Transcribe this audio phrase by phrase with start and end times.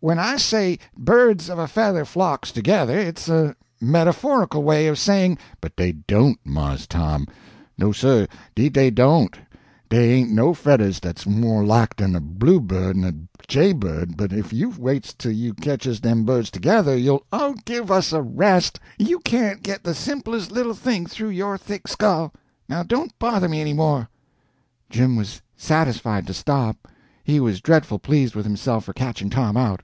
[0.00, 5.36] "When I say birds of a feather flocks together, it's a metaphorical way of saying—"
[5.60, 7.26] "But dey don't!, Mars Tom.
[7.76, 9.36] No, sir, 'deed dey don't.
[9.88, 14.52] Dey ain't no feathers dat's more alike den a bluebird en a jaybird, but ef
[14.52, 18.78] you waits till you catches dem birds together, you'll—" "Oh, give us a rest!
[19.00, 22.32] You can't get the simplest little thing through your thick skull.
[22.68, 24.08] Now don't bother me any more."
[24.88, 26.86] Jim was satisfied to stop.
[27.24, 29.80] He was dreadful pleased with himself for catching Tom out.